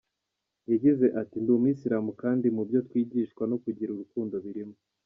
[0.71, 4.77] Yagize ati “Ndi umusilamu kandi mu byo twigishwa no kugira urukundo birimo.